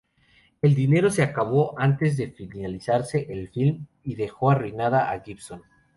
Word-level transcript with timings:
El 0.63 0.73
dinero 0.73 1.11
se 1.11 1.21
acabó 1.21 1.79
antes 1.79 2.17
de 2.17 2.31
finalizarse 2.31 3.27
el 3.31 3.49
film, 3.49 3.85
y 4.03 4.15
dejó 4.15 4.49
arruinada 4.49 5.11
a 5.11 5.19
Gibson. 5.19 5.61